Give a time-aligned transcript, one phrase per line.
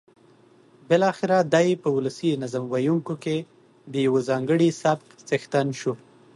[0.87, 3.37] بالاخره دی په ولسي نظم ویونکیو کې
[3.93, 5.93] د یوه ځانګړي سبک څښتن شو.